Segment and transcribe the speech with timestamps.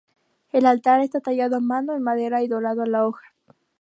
[0.51, 3.35] El altar está tallado a mano en madera y dorado a la hoja.